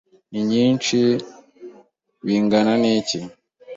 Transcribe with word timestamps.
Ni 0.31 0.39
nyinshi 0.51 0.97
bingana 2.25 2.73
iki 2.99 3.19